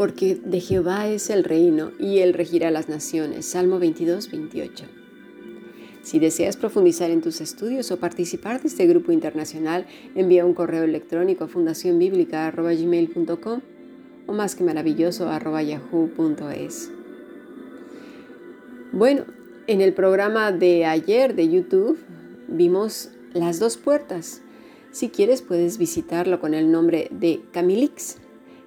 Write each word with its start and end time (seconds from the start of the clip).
Porque 0.00 0.34
de 0.34 0.58
Jehová 0.60 1.08
es 1.08 1.28
el 1.28 1.44
reino 1.44 1.92
y 2.00 2.20
él 2.20 2.32
regirá 2.32 2.70
las 2.70 2.88
naciones. 2.88 3.44
Salmo 3.44 3.78
22, 3.78 4.30
28. 4.30 4.86
Si 6.02 6.18
deseas 6.18 6.56
profundizar 6.56 7.10
en 7.10 7.20
tus 7.20 7.42
estudios 7.42 7.90
o 7.90 7.98
participar 7.98 8.62
de 8.62 8.68
este 8.68 8.86
grupo 8.86 9.12
internacional, 9.12 9.84
envía 10.14 10.46
un 10.46 10.54
correo 10.54 10.84
electrónico 10.84 11.44
a 11.44 11.48
fundacionbiblica.gmail.com 11.48 13.60
o 14.26 14.32
más 14.32 14.56
que 14.56 14.64
maravilloso 14.64 15.28
yahoo.es. 15.28 16.90
Bueno, 18.92 19.24
en 19.66 19.82
el 19.82 19.92
programa 19.92 20.50
de 20.50 20.86
ayer 20.86 21.34
de 21.34 21.50
YouTube 21.50 21.98
vimos 22.48 23.10
las 23.32 23.58
dos 23.58 23.76
puertas. 23.76 24.42
Si 24.90 25.08
quieres 25.08 25.42
puedes 25.42 25.78
visitarlo 25.78 26.40
con 26.40 26.54
el 26.54 26.70
nombre 26.70 27.08
de 27.10 27.42
Camilix. 27.52 28.18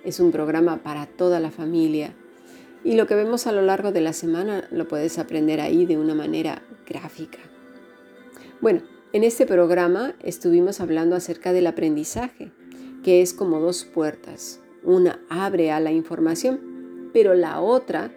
Es 0.03 0.19
un 0.19 0.31
programa 0.31 0.83
para 0.83 1.05
toda 1.05 1.39
la 1.39 1.51
familia. 1.51 2.15
Y 2.83 2.95
lo 2.95 3.07
que 3.07 3.15
vemos 3.15 3.47
a 3.47 3.51
lo 3.51 3.61
largo 3.61 3.91
de 3.91 4.01
la 4.01 4.13
semana 4.13 4.67
lo 4.71 4.87
puedes 4.87 5.17
aprender 5.19 5.61
ahí 5.61 5.85
de 5.85 5.97
una 5.97 6.15
manera 6.15 6.63
gráfica. 6.85 7.39
Bueno, 8.61 8.81
en 9.13 9.23
este 9.23 9.45
programa 9.45 10.15
estuvimos 10.21 10.81
hablando 10.81 11.15
acerca 11.15 11.53
del 11.53 11.67
aprendizaje, 11.67 12.51
que 13.03 13.21
es 13.21 13.33
como 13.33 13.59
dos 13.59 13.85
puertas. 13.85 14.59
Una 14.83 15.19
abre 15.29 15.71
a 15.71 15.79
la 15.79 15.91
información, 15.91 17.09
pero 17.13 17.35
la 17.35 17.61
otra 17.61 18.11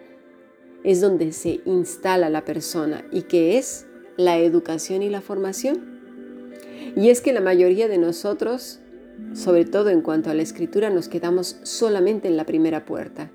es 0.83 1.01
donde 1.01 1.33
se 1.33 1.61
instala 1.65 2.29
la 2.29 2.45
persona 2.45 3.05
y 3.11 3.23
que 3.23 3.57
es 3.57 3.85
la 4.17 4.37
educación 4.37 5.03
y 5.03 5.09
la 5.09 5.21
formación. 5.21 5.96
Y 6.95 7.09
es 7.09 7.21
que 7.21 7.33
la 7.33 7.41
mayoría 7.41 7.87
de 7.87 7.97
nosotros 7.97 8.79
sobre 9.33 9.65
todo 9.65 9.89
en 9.89 10.01
cuanto 10.01 10.29
a 10.29 10.33
la 10.33 10.41
escritura, 10.41 10.89
nos 10.89 11.07
quedamos 11.07 11.57
solamente 11.63 12.27
en 12.27 12.37
la 12.37 12.45
primera 12.45 12.85
puerta, 12.85 13.31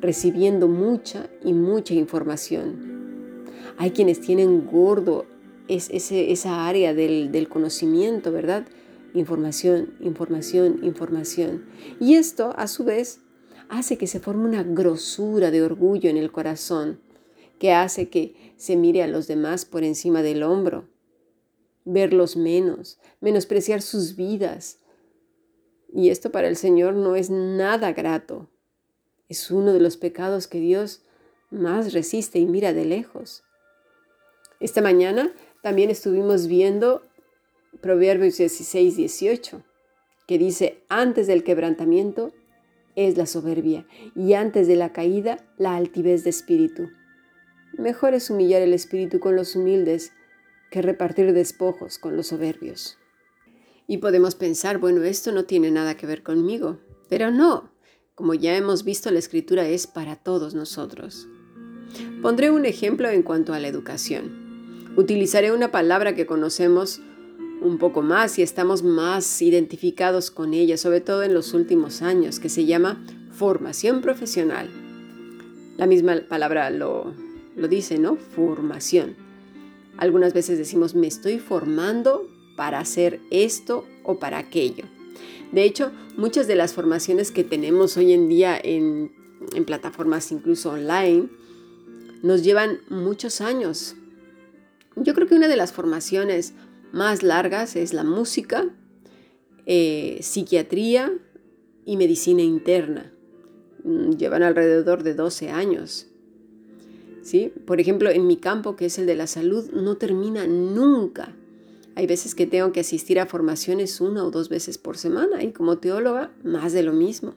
recibiendo 0.00 0.68
mucha 0.68 1.28
y 1.44 1.52
mucha 1.52 1.94
información. 1.94 3.44
Hay 3.76 3.90
quienes 3.90 4.20
tienen 4.20 4.66
gordo 4.66 5.26
esa 5.68 6.66
área 6.66 6.94
del, 6.94 7.30
del 7.30 7.48
conocimiento, 7.48 8.32
¿verdad? 8.32 8.66
Información, 9.14 9.94
información, 10.00 10.80
información. 10.82 11.64
Y 12.00 12.14
esto, 12.14 12.54
a 12.56 12.66
su 12.66 12.84
vez, 12.84 13.20
hace 13.68 13.98
que 13.98 14.06
se 14.06 14.20
forme 14.20 14.48
una 14.48 14.62
grosura 14.62 15.50
de 15.50 15.62
orgullo 15.62 16.08
en 16.08 16.16
el 16.16 16.32
corazón, 16.32 17.00
que 17.58 17.72
hace 17.72 18.08
que 18.08 18.54
se 18.56 18.76
mire 18.76 19.02
a 19.02 19.08
los 19.08 19.26
demás 19.26 19.64
por 19.64 19.84
encima 19.84 20.22
del 20.22 20.42
hombro, 20.42 20.84
verlos 21.88 22.36
menos, 22.36 22.98
menospreciar 23.20 23.82
sus 23.82 24.16
vidas, 24.16 24.78
y 25.92 26.10
esto 26.10 26.30
para 26.30 26.48
el 26.48 26.56
Señor 26.56 26.94
no 26.94 27.16
es 27.16 27.30
nada 27.30 27.92
grato. 27.92 28.48
Es 29.28 29.50
uno 29.50 29.72
de 29.72 29.80
los 29.80 29.96
pecados 29.96 30.46
que 30.46 30.60
Dios 30.60 31.02
más 31.50 31.94
resiste 31.94 32.38
y 32.38 32.46
mira 32.46 32.74
de 32.74 32.84
lejos. 32.84 33.42
Esta 34.60 34.82
mañana 34.82 35.32
también 35.62 35.88
estuvimos 35.90 36.46
viendo 36.46 37.02
Proverbios 37.80 38.36
16, 38.36 38.96
18, 38.96 39.62
que 40.26 40.38
dice, 40.38 40.84
antes 40.88 41.26
del 41.26 41.42
quebrantamiento 41.42 42.32
es 42.96 43.16
la 43.16 43.26
soberbia 43.26 43.86
y 44.14 44.34
antes 44.34 44.66
de 44.66 44.76
la 44.76 44.92
caída 44.92 45.38
la 45.56 45.76
altivez 45.76 46.24
de 46.24 46.30
espíritu. 46.30 46.90
Mejor 47.78 48.12
es 48.12 48.28
humillar 48.28 48.60
el 48.60 48.74
espíritu 48.74 49.20
con 49.20 49.36
los 49.36 49.56
humildes 49.56 50.12
que 50.70 50.82
repartir 50.82 51.32
despojos 51.32 51.98
con 51.98 52.16
los 52.16 52.28
soberbios. 52.28 52.98
Y 53.86 53.98
podemos 53.98 54.34
pensar, 54.34 54.78
bueno, 54.78 55.02
esto 55.02 55.32
no 55.32 55.44
tiene 55.44 55.70
nada 55.70 55.96
que 55.96 56.06
ver 56.06 56.22
conmigo, 56.22 56.78
pero 57.08 57.30
no, 57.30 57.72
como 58.14 58.34
ya 58.34 58.56
hemos 58.56 58.84
visto, 58.84 59.10
la 59.10 59.18
escritura 59.18 59.68
es 59.68 59.86
para 59.86 60.16
todos 60.16 60.54
nosotros. 60.54 61.28
Pondré 62.20 62.50
un 62.50 62.66
ejemplo 62.66 63.08
en 63.08 63.22
cuanto 63.22 63.54
a 63.54 63.60
la 63.60 63.68
educación. 63.68 64.92
Utilizaré 64.96 65.52
una 65.52 65.70
palabra 65.70 66.14
que 66.14 66.26
conocemos 66.26 67.00
un 67.60 67.78
poco 67.78 68.02
más 68.02 68.38
y 68.38 68.42
estamos 68.42 68.82
más 68.82 69.40
identificados 69.40 70.30
con 70.30 70.52
ella, 70.54 70.76
sobre 70.76 71.00
todo 71.00 71.22
en 71.22 71.34
los 71.34 71.54
últimos 71.54 72.02
años, 72.02 72.40
que 72.40 72.48
se 72.48 72.66
llama 72.66 73.04
formación 73.30 74.00
profesional. 74.00 74.68
La 75.76 75.86
misma 75.86 76.16
palabra 76.28 76.70
lo, 76.70 77.14
lo 77.56 77.68
dice, 77.68 77.98
¿no? 77.98 78.16
Formación. 78.16 79.27
Algunas 79.98 80.32
veces 80.32 80.58
decimos, 80.58 80.94
me 80.94 81.08
estoy 81.08 81.38
formando 81.38 82.28
para 82.56 82.78
hacer 82.78 83.20
esto 83.30 83.84
o 84.04 84.18
para 84.18 84.38
aquello. 84.38 84.84
De 85.52 85.64
hecho, 85.64 85.92
muchas 86.16 86.46
de 86.46 86.54
las 86.54 86.72
formaciones 86.72 87.32
que 87.32 87.44
tenemos 87.44 87.96
hoy 87.96 88.12
en 88.12 88.28
día 88.28 88.58
en, 88.62 89.12
plataformas 89.66 90.32
incluso 90.32 90.72
online 90.72 91.28
nos 92.22 92.42
llevan 92.42 92.80
muchos 92.88 93.40
años. 93.40 93.96
Yo 94.96 95.14
creo 95.14 95.26
que 95.26 95.34
una 95.34 95.48
de 95.48 95.56
las 95.56 95.72
formaciones 95.72 96.54
más 96.92 97.22
largas 97.22 97.76
es 97.76 97.92
la 97.92 98.04
música, 98.04 98.66
eh, 99.66 100.18
psiquiatría 100.22 101.12
y 101.84 101.96
medicina 101.96 102.42
interna. 102.42 103.12
Mm, 103.84 104.12
llevan 104.12 104.42
alrededor 104.42 105.02
de 105.02 105.14
12 105.14 105.50
años. 105.50 106.08
¿Sí? 107.22 107.52
Por 107.66 107.80
ejemplo, 107.80 108.10
en 108.10 108.26
mi 108.26 108.36
campo, 108.36 108.76
que 108.76 108.86
es 108.86 108.98
el 108.98 109.06
de 109.06 109.16
la 109.16 109.26
salud, 109.26 109.70
no 109.72 109.96
termina 109.96 110.46
nunca. 110.46 111.34
Hay 111.94 112.06
veces 112.06 112.34
que 112.34 112.46
tengo 112.46 112.70
que 112.72 112.80
asistir 112.80 113.18
a 113.18 113.26
formaciones 113.26 114.00
una 114.00 114.24
o 114.24 114.30
dos 114.30 114.48
veces 114.48 114.78
por 114.78 114.96
semana 114.96 115.42
y 115.42 115.52
como 115.52 115.78
teóloga 115.78 116.30
más 116.44 116.72
de 116.72 116.84
lo 116.84 116.92
mismo. 116.92 117.34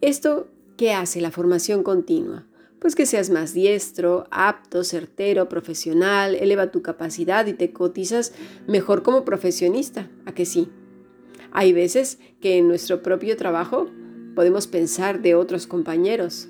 ¿Esto 0.00 0.46
qué 0.76 0.92
hace 0.92 1.20
la 1.20 1.32
formación 1.32 1.82
continua? 1.82 2.46
Pues 2.78 2.94
que 2.94 3.06
seas 3.06 3.30
más 3.30 3.54
diestro, 3.54 4.28
apto, 4.30 4.84
certero, 4.84 5.48
profesional, 5.48 6.36
eleva 6.36 6.70
tu 6.70 6.80
capacidad 6.80 7.44
y 7.48 7.54
te 7.54 7.72
cotizas 7.72 8.32
mejor 8.68 9.02
como 9.02 9.24
profesionista, 9.24 10.08
¿a 10.24 10.32
que 10.32 10.46
sí? 10.46 10.68
Hay 11.50 11.72
veces 11.72 12.18
que 12.40 12.58
en 12.58 12.68
nuestro 12.68 13.02
propio 13.02 13.36
trabajo 13.36 13.88
podemos 14.36 14.68
pensar 14.68 15.22
de 15.22 15.34
otros 15.34 15.66
compañeros. 15.66 16.46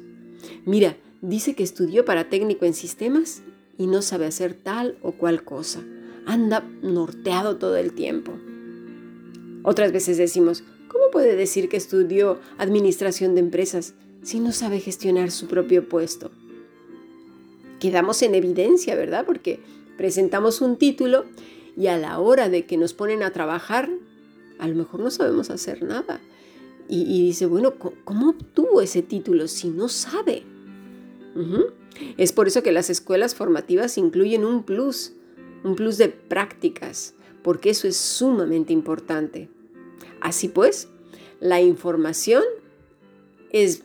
Mira, 0.67 0.99
dice 1.21 1.55
que 1.55 1.63
estudió 1.63 2.05
para 2.05 2.29
técnico 2.29 2.65
en 2.65 2.75
sistemas 2.75 3.43
y 3.77 3.87
no 3.87 4.03
sabe 4.03 4.27
hacer 4.27 4.55
tal 4.55 4.99
o 5.03 5.13
cual 5.13 5.45
cosa 5.45 5.83
anda 6.29 6.69
norteado 6.83 7.57
todo 7.57 7.77
el 7.77 7.95
tiempo. 7.95 8.33
Otras 9.63 9.93
veces 9.93 10.19
decimos, 10.19 10.63
¿cómo 10.89 11.11
puede 11.11 11.35
decir 11.35 11.69
que 11.71 11.79
estudió 11.79 12.39
administración 12.59 13.35
de 13.35 13.41
empresas 13.41 13.95
si 14.23 14.39
no 14.39 14.53
sabe 14.53 14.79
gestionar 14.81 15.31
su 15.31 15.47
propio 15.47 15.89
puesto? 15.89 16.31
Quedamos 17.81 18.21
en 18.23 18.35
evidencia, 18.35 18.95
¿verdad? 18.95 19.25
Porque 19.25 19.61
presentamos 19.97 20.61
un 20.61 20.77
título 20.77 21.25
y 21.77 21.87
a 21.87 21.97
la 21.97 22.19
hora 22.19 22.51
de 22.51 22.67
que 22.67 22.77
nos 22.77 22.93
ponen 22.93 23.23
a 23.23 23.33
trabajar, 23.33 23.89
a 24.59 24.69
lo 24.69 24.75
mejor 24.75 25.01
no 25.01 25.11
sabemos 25.11 25.49
hacer 25.49 25.83
nada. 25.83 26.21
Y, 26.91 27.23
dice, 27.23 27.45
bueno, 27.45 27.75
¿cómo 28.05 28.31
obtuvo 28.31 28.81
ese 28.81 29.03
título 29.03 29.47
si 29.47 29.69
no 29.69 29.89
sabe? 29.89 30.45
Es 32.17 32.33
por 32.33 32.49
eso 32.49 32.63
que 32.63 32.73
las 32.73 32.91
escuelas 32.91 33.35
formativas 33.35 33.99
incluyen 33.99 34.45
un 34.45 34.63
plus 34.65 35.13
un 35.65 35.75
plus 35.75 35.99
de 35.99 36.09
prácticas, 36.09 37.15
porque 37.43 37.71
eso 37.71 37.89
es 37.89 37.97
sumamente 37.97 38.73
importante. 38.73 39.49
Así 40.21 40.49
pues, 40.49 40.89
la 41.41 41.61
información 41.61 42.43
es 43.51 43.85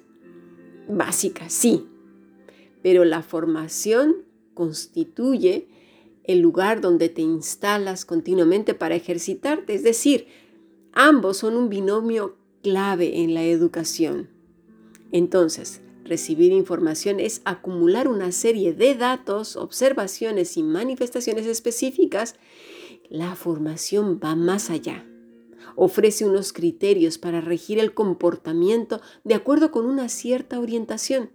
básica, 0.87 1.49
sí, 1.49 1.87
pero 2.81 3.05
la 3.05 3.21
formación 3.21 4.17
constituye 4.53 5.67
el 6.23 6.39
lugar 6.39 6.81
donde 6.81 7.09
te 7.09 7.21
instalas 7.21 8.05
continuamente 8.05 8.73
para 8.73 8.95
ejercitarte, 8.95 9.73
es 9.73 9.83
decir, 9.83 10.27
ambos 10.93 11.37
son 11.37 11.55
un 11.55 11.69
binomio 11.69 12.35
clave 12.61 13.21
en 13.23 13.33
la 13.33 13.43
educación. 13.43 14.29
Entonces, 15.11 15.81
Recibir 16.03 16.51
información 16.51 17.21
es 17.21 17.41
acumular 17.45 18.09
una 18.09 18.33
serie 18.33 18.73
de 18.73 18.95
datos, 18.95 19.55
observaciones 19.55 20.57
y 20.57 20.63
manifestaciones 20.63 21.45
específicas. 21.45 22.35
La 23.09 23.35
formación 23.35 24.19
va 24.21 24.35
más 24.35 24.69
allá. 24.69 25.05
Ofrece 25.75 26.25
unos 26.25 26.51
criterios 26.51 27.17
para 27.17 27.39
regir 27.39 27.79
el 27.79 27.93
comportamiento 27.93 29.01
de 29.23 29.35
acuerdo 29.35 29.71
con 29.71 29.85
una 29.85 30.09
cierta 30.09 30.59
orientación. 30.59 31.29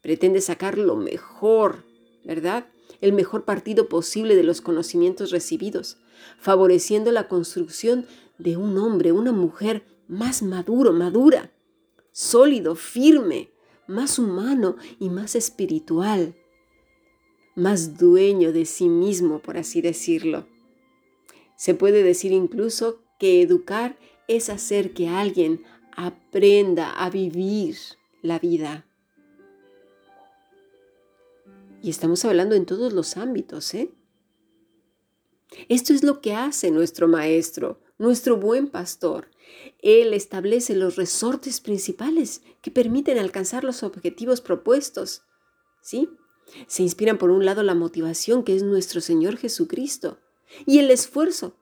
Pretende 0.00 0.40
sacar 0.40 0.78
lo 0.78 0.96
mejor, 0.96 1.84
¿verdad? 2.24 2.66
El 3.02 3.12
mejor 3.12 3.44
partido 3.44 3.90
posible 3.90 4.36
de 4.36 4.42
los 4.42 4.62
conocimientos 4.62 5.30
recibidos, 5.30 5.98
favoreciendo 6.38 7.12
la 7.12 7.28
construcción 7.28 8.06
de 8.38 8.56
un 8.56 8.78
hombre, 8.78 9.12
una 9.12 9.32
mujer 9.32 9.84
más 10.08 10.42
maduro, 10.42 10.94
madura, 10.94 11.52
sólido, 12.10 12.74
firme, 12.74 13.50
más 13.88 14.18
humano 14.18 14.76
y 15.00 15.08
más 15.08 15.34
espiritual, 15.34 16.36
más 17.56 17.98
dueño 17.98 18.52
de 18.52 18.64
sí 18.66 18.88
mismo, 18.88 19.40
por 19.40 19.56
así 19.56 19.80
decirlo. 19.80 20.46
Se 21.56 21.74
puede 21.74 22.04
decir 22.04 22.30
incluso 22.30 23.02
que 23.18 23.42
educar 23.42 23.98
es 24.28 24.50
hacer 24.50 24.92
que 24.92 25.08
alguien 25.08 25.64
aprenda 25.96 26.92
a 26.92 27.10
vivir 27.10 27.76
la 28.22 28.38
vida. 28.38 28.86
Y 31.82 31.90
estamos 31.90 32.24
hablando 32.24 32.54
en 32.54 32.66
todos 32.66 32.92
los 32.92 33.16
ámbitos, 33.16 33.74
¿eh? 33.74 33.90
Esto 35.68 35.94
es 35.94 36.04
lo 36.04 36.20
que 36.20 36.34
hace 36.34 36.70
nuestro 36.70 37.08
maestro, 37.08 37.80
nuestro 37.98 38.36
buen 38.36 38.68
pastor. 38.68 39.30
Él 39.80 40.14
establece 40.14 40.74
los 40.74 40.96
resortes 40.96 41.60
principales 41.60 42.42
que 42.62 42.70
permiten 42.70 43.18
alcanzar 43.18 43.64
los 43.64 43.82
objetivos 43.82 44.40
propuestos. 44.40 45.22
¿Sí? 45.82 46.10
Se 46.66 46.82
inspiran 46.82 47.18
por 47.18 47.30
un 47.30 47.44
lado 47.44 47.62
la 47.62 47.74
motivación 47.74 48.42
que 48.42 48.56
es 48.56 48.62
nuestro 48.62 49.00
Señor 49.00 49.36
Jesucristo 49.36 50.18
y 50.66 50.78
el 50.78 50.90
esfuerzo 50.90 51.56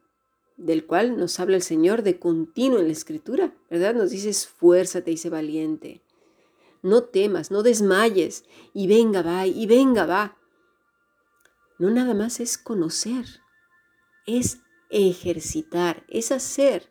del 0.56 0.86
cual 0.86 1.18
nos 1.18 1.38
habla 1.38 1.56
el 1.56 1.62
Señor 1.62 2.02
de 2.02 2.18
continuo 2.18 2.78
en 2.78 2.86
la 2.86 2.92
Escritura, 2.92 3.54
¿verdad? 3.70 3.94
Nos 3.94 4.10
dice 4.10 4.30
esfuérzate 4.30 5.10
y 5.10 5.16
sé 5.16 5.28
valiente. 5.28 6.02
No 6.82 7.04
temas, 7.04 7.50
no 7.50 7.62
desmayes 7.62 8.44
y 8.72 8.86
venga 8.86 9.22
va 9.22 9.46
y 9.46 9.66
venga 9.66 10.06
va. 10.06 10.38
No 11.78 11.90
nada 11.90 12.14
más 12.14 12.40
es 12.40 12.56
conocer, 12.56 13.26
es 14.26 14.60
ejercitar, 14.90 16.04
es 16.08 16.32
hacer. 16.32 16.90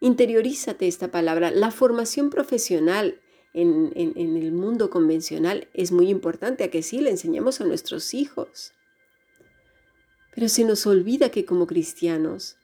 Interiorízate 0.00 0.86
esta 0.86 1.10
palabra. 1.10 1.50
La 1.50 1.70
formación 1.70 2.30
profesional 2.30 3.20
en, 3.54 3.92
en, 3.96 4.36
el 4.36 4.52
mundo 4.52 4.90
convencional 4.90 5.68
es 5.74 5.90
muy 5.90 6.08
importante, 6.10 6.64
a 6.64 6.70
que 6.70 6.82
sí 6.82 7.00
le 7.00 7.10
enseñemos 7.10 7.60
a 7.60 7.64
nuestros 7.64 8.14
hijos. 8.14 8.72
Pero 10.34 10.48
se 10.48 10.64
nos 10.64 10.86
olvida 10.86 11.30
que 11.30 11.44
como 11.44 11.66
cristianos 11.66 12.56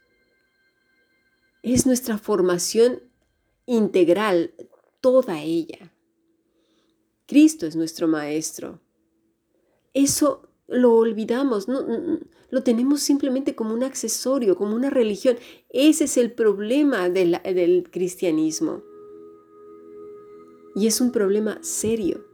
es 1.63 1.87
nuestra 1.87 2.19
formación 2.19 3.03
integral, 3.67 4.55
toda 5.01 5.41
ella. 5.41 5.93
Cristo 7.27 7.67
es 7.67 7.75
nuestro 7.75 8.07
Maestro. 8.07 8.81
Eso 9.95 10.49
lo 10.67 10.95
olvidamos, 10.95 11.69
no, 11.69 11.85
lo 12.51 12.63
tenemos 12.63 13.01
simplemente 13.01 13.55
como 13.55 13.75
un 13.75 13.83
accesorio, 13.83 14.57
como 14.57 14.75
una 14.75 14.91
religión. 14.91 15.37
Ese 15.71 16.05
es 16.05 16.17
el 16.17 16.33
problema 16.33 17.09
del, 17.09 17.89
cristianismo. 17.91 18.83
Y 20.75 20.87
es 20.87 21.01
un 21.01 21.13
problema 21.13 21.59
serio, 21.63 22.25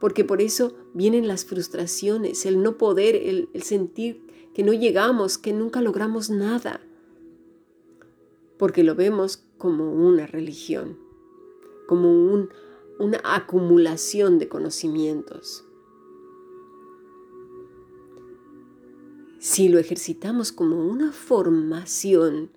porque 0.00 0.24
por 0.24 0.40
eso 0.40 0.74
vienen 0.94 1.28
las 1.28 1.44
frustraciones, 1.44 2.46
el 2.46 2.62
no 2.62 2.78
poder, 2.78 3.14
el, 3.16 3.48
sentir 3.62 4.24
que 4.54 4.62
no 4.62 4.72
llegamos, 4.72 5.36
que 5.36 5.52
nunca 5.52 5.80
logramos 5.80 6.30
nada, 6.30 6.80
porque 8.58 8.82
lo 8.82 8.94
vemos 8.94 9.44
como 9.58 9.92
una 9.92 10.26
religión, 10.26 10.98
como 11.86 12.10
una 12.98 13.20
acumulación 13.24 14.38
de 14.38 14.48
conocimientos. 14.48 15.65
Si 19.46 19.68
lo 19.68 19.78
ejercitamos 19.78 20.50
como 20.50 20.84
una 20.84 21.12
formación, 21.12 22.50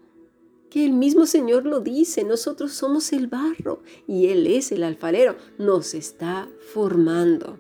que 0.72 0.84
el 0.84 0.94
mismo 0.94 1.28
Señor 1.28 1.68
lo 1.68 1.82
dice, 1.82 2.24
nosotros 2.24 2.74
somos 2.74 3.14
el 3.14 3.28
barro 3.28 3.84
y 4.08 4.30
Él 4.30 4.48
es 4.48 4.72
el 4.72 4.82
alfarero, 4.82 5.36
nos 5.60 5.94
está 5.94 6.50
formando. 6.74 7.60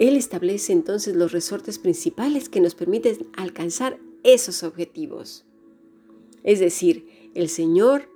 Él 0.00 0.16
establece 0.16 0.72
entonces 0.72 1.14
los 1.14 1.30
resortes 1.30 1.78
principales 1.78 2.48
que 2.48 2.60
nos 2.60 2.74
permiten 2.74 3.28
alcanzar 3.36 4.00
esos 4.24 4.64
objetivos. 4.64 5.44
Es 6.42 6.58
decir, 6.58 7.30
el 7.36 7.48
Señor 7.48 8.08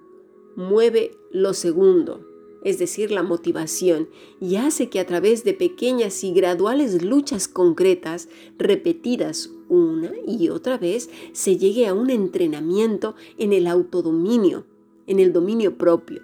mueve 0.56 1.12
lo 1.30 1.54
segundo, 1.54 2.26
es 2.64 2.78
decir, 2.78 3.10
la 3.10 3.22
motivación, 3.22 4.08
y 4.40 4.56
hace 4.56 4.88
que 4.88 5.00
a 5.00 5.06
través 5.06 5.44
de 5.44 5.54
pequeñas 5.54 6.22
y 6.24 6.32
graduales 6.32 7.02
luchas 7.02 7.48
concretas, 7.48 8.28
repetidas 8.58 9.50
una 9.68 10.12
y 10.26 10.48
otra 10.48 10.78
vez, 10.78 11.10
se 11.32 11.56
llegue 11.56 11.86
a 11.86 11.94
un 11.94 12.10
entrenamiento 12.10 13.14
en 13.38 13.52
el 13.52 13.66
autodominio, 13.66 14.66
en 15.06 15.20
el 15.20 15.32
dominio 15.32 15.78
propio, 15.78 16.22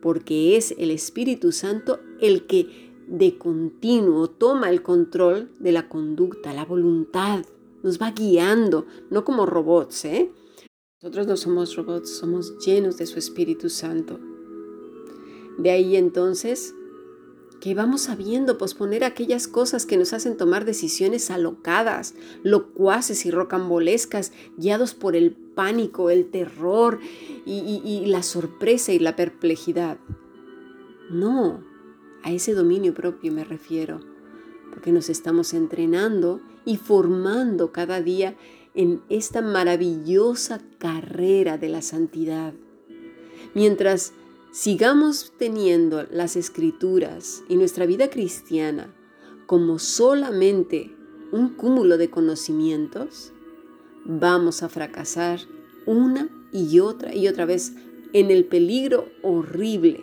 porque 0.00 0.56
es 0.56 0.74
el 0.78 0.90
Espíritu 0.90 1.52
Santo 1.52 2.00
el 2.20 2.46
que 2.46 2.90
de 3.06 3.36
continuo 3.36 4.30
toma 4.30 4.70
el 4.70 4.82
control 4.82 5.50
de 5.58 5.72
la 5.72 5.88
conducta, 5.88 6.54
la 6.54 6.64
voluntad, 6.64 7.44
nos 7.82 8.00
va 8.00 8.12
guiando, 8.12 8.86
no 9.10 9.24
como 9.24 9.46
robots, 9.46 10.04
¿eh? 10.04 10.30
Nosotros 11.02 11.26
no 11.26 11.36
somos 11.36 11.76
robots, 11.76 12.10
somos 12.10 12.58
llenos 12.58 12.98
de 12.98 13.06
su 13.06 13.18
Espíritu 13.18 13.70
Santo. 13.70 14.20
De 15.60 15.70
ahí 15.70 15.96
entonces 15.96 16.74
que 17.60 17.74
vamos 17.74 18.02
sabiendo 18.02 18.56
posponer 18.56 19.04
aquellas 19.04 19.46
cosas 19.46 19.84
que 19.84 19.98
nos 19.98 20.14
hacen 20.14 20.38
tomar 20.38 20.64
decisiones 20.64 21.30
alocadas, 21.30 22.14
locuaces 22.42 23.26
y 23.26 23.30
rocambolescas, 23.30 24.32
guiados 24.56 24.94
por 24.94 25.14
el 25.14 25.32
pánico, 25.32 26.08
el 26.08 26.30
terror 26.30 27.00
y, 27.44 27.82
y 27.84 28.06
la 28.06 28.22
sorpresa 28.22 28.92
y 28.92 28.98
la 28.98 29.14
perplejidad. 29.14 29.98
No, 31.10 31.62
a 32.22 32.32
ese 32.32 32.54
dominio 32.54 32.94
propio 32.94 33.30
me 33.30 33.44
refiero, 33.44 34.00
porque 34.70 34.90
nos 34.90 35.10
estamos 35.10 35.52
entrenando 35.52 36.40
y 36.64 36.78
formando 36.78 37.72
cada 37.72 38.00
día 38.00 38.36
en 38.72 39.02
esta 39.10 39.42
maravillosa 39.42 40.62
carrera 40.78 41.58
de 41.58 41.68
la 41.68 41.82
santidad. 41.82 42.54
Mientras 43.54 44.14
sigamos 44.52 45.32
teniendo 45.38 46.04
las 46.10 46.36
escrituras 46.36 47.42
y 47.48 47.56
nuestra 47.56 47.86
vida 47.86 48.10
cristiana 48.10 48.94
como 49.46 49.78
solamente 49.78 50.94
un 51.32 51.50
cúmulo 51.50 51.98
de 51.98 52.10
conocimientos, 52.10 53.32
vamos 54.04 54.62
a 54.62 54.68
fracasar 54.68 55.40
una 55.86 56.28
y 56.52 56.80
otra 56.80 57.14
y 57.14 57.28
otra 57.28 57.44
vez 57.44 57.72
en 58.12 58.30
el 58.30 58.44
peligro 58.44 59.08
horrible 59.22 60.02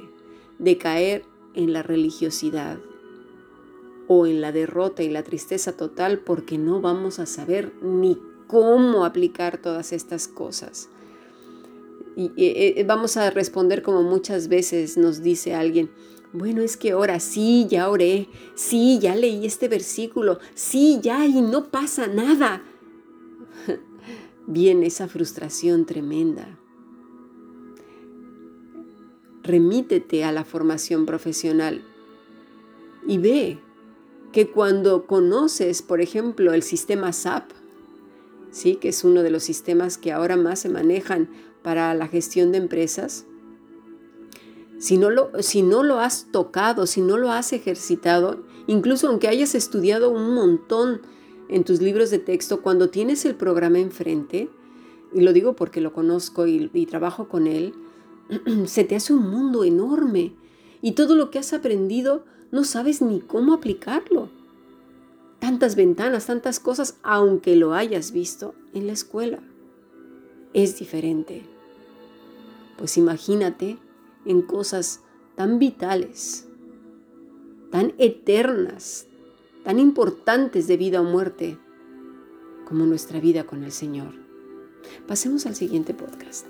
de 0.59 0.77
caer 0.77 1.25
en 1.53 1.73
la 1.73 1.83
religiosidad 1.83 2.77
o 4.07 4.25
en 4.25 4.39
la 4.39 4.51
derrota 4.51 5.03
y 5.03 5.09
la 5.09 5.23
tristeza 5.23 5.75
total 5.75 6.19
porque 6.19 6.57
no 6.57 6.79
vamos 6.79 7.19
a 7.19 7.25
saber 7.25 7.73
ni 7.81 8.17
cómo 8.47 9.03
aplicar 9.03 9.57
todas 9.57 9.91
estas 9.91 10.27
cosas. 10.27 10.89
Y 12.17 12.31
eh, 12.35 12.83
vamos 12.83 13.15
a 13.15 13.29
responder 13.29 13.83
como 13.83 14.01
muchas 14.01 14.47
veces 14.47 14.97
nos 14.97 15.21
dice 15.21 15.53
alguien, 15.53 15.91
bueno, 16.33 16.63
es 16.63 16.75
que 16.75 16.89
ahora 16.89 17.19
sí, 17.19 17.67
ya 17.69 17.91
oré, 17.91 18.27
sí, 18.55 18.97
ya 18.99 19.15
leí 19.15 19.45
este 19.45 19.67
versículo, 19.67 20.39
sí, 20.55 20.97
ya 20.99 21.27
y 21.27 21.43
no 21.43 21.65
pasa 21.69 22.07
nada. 22.07 22.63
Viene 24.47 24.87
esa 24.87 25.07
frustración 25.07 25.85
tremenda. 25.85 26.57
Remítete 29.43 30.23
a 30.23 30.31
la 30.31 30.43
formación 30.43 31.05
profesional 31.05 31.83
y 33.05 33.19
ve 33.19 33.59
que 34.33 34.49
cuando 34.49 35.05
conoces, 35.05 35.83
por 35.83 36.01
ejemplo, 36.01 36.53
el 36.53 36.63
sistema 36.63 37.13
SAP, 37.13 37.51
¿sí? 38.49 38.77
que 38.77 38.89
es 38.89 39.03
uno 39.03 39.21
de 39.21 39.29
los 39.29 39.43
sistemas 39.43 39.99
que 39.99 40.11
ahora 40.11 40.35
más 40.35 40.59
se 40.59 40.69
manejan 40.69 41.29
para 41.63 41.93
la 41.93 42.07
gestión 42.07 42.51
de 42.51 42.59
empresas, 42.59 43.25
si 44.79 44.97
no, 44.97 45.09
lo, 45.09 45.31
si 45.41 45.63
no 45.63 45.83
lo 45.83 45.99
has 45.99 46.27
tocado, 46.31 46.85
si 46.85 47.01
no 47.01 47.17
lo 47.17 47.31
has 47.31 47.51
ejercitado, 47.51 48.43
incluso 48.67 49.07
aunque 49.07 49.27
hayas 49.27 49.55
estudiado 49.55 50.11
un 50.11 50.35
montón 50.35 51.01
en 51.49 51.63
tus 51.63 51.81
libros 51.81 52.11
de 52.11 52.19
texto, 52.19 52.61
cuando 52.61 52.89
tienes 52.89 53.25
el 53.25 53.35
programa 53.35 53.79
enfrente, 53.79 54.49
y 55.13 55.21
lo 55.21 55.33
digo 55.33 55.55
porque 55.55 55.81
lo 55.81 55.93
conozco 55.93 56.45
y, 56.45 56.69
y 56.73 56.85
trabajo 56.85 57.27
con 57.27 57.47
él, 57.47 57.73
se 58.65 58.83
te 58.83 58.95
hace 58.95 59.13
un 59.13 59.29
mundo 59.29 59.63
enorme 59.63 60.35
y 60.81 60.91
todo 60.91 61.15
lo 61.15 61.31
que 61.31 61.39
has 61.39 61.53
aprendido 61.53 62.25
no 62.51 62.63
sabes 62.63 63.01
ni 63.01 63.19
cómo 63.19 63.53
aplicarlo. 63.53 64.29
Tantas 65.39 65.75
ventanas, 65.75 66.25
tantas 66.25 66.59
cosas, 66.59 66.97
aunque 67.03 67.55
lo 67.55 67.73
hayas 67.73 68.11
visto 68.11 68.53
en 68.73 68.87
la 68.87 68.93
escuela 68.93 69.39
es 70.53 70.79
diferente. 70.79 71.43
Pues 72.77 72.97
imagínate 72.97 73.77
en 74.25 74.41
cosas 74.41 75.01
tan 75.35 75.59
vitales, 75.59 76.47
tan 77.71 77.93
eternas, 77.97 79.07
tan 79.63 79.79
importantes 79.79 80.67
de 80.67 80.77
vida 80.77 81.01
o 81.01 81.03
muerte 81.03 81.57
como 82.65 82.85
nuestra 82.85 83.19
vida 83.19 83.45
con 83.45 83.63
el 83.63 83.71
Señor. 83.71 84.13
Pasemos 85.07 85.45
al 85.45 85.55
siguiente 85.55 85.93
podcast. 85.93 86.47